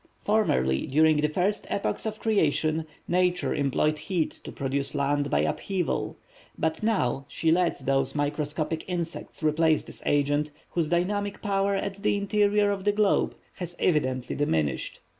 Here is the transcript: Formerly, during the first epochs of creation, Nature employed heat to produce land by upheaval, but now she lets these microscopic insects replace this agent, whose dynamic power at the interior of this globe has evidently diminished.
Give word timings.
Formerly, 0.17 0.87
during 0.87 1.17
the 1.17 1.27
first 1.29 1.67
epochs 1.69 2.07
of 2.07 2.19
creation, 2.19 2.87
Nature 3.07 3.53
employed 3.53 3.99
heat 3.99 4.31
to 4.43 4.51
produce 4.51 4.95
land 4.95 5.29
by 5.29 5.41
upheaval, 5.41 6.17
but 6.57 6.81
now 6.81 7.25
she 7.27 7.51
lets 7.51 7.77
these 7.77 8.15
microscopic 8.15 8.83
insects 8.87 9.43
replace 9.43 9.83
this 9.85 10.01
agent, 10.07 10.49
whose 10.71 10.87
dynamic 10.87 11.39
power 11.43 11.75
at 11.75 12.01
the 12.01 12.17
interior 12.17 12.71
of 12.71 12.83
this 12.83 12.95
globe 12.95 13.35
has 13.53 13.75
evidently 13.79 14.35
diminished. 14.35 15.01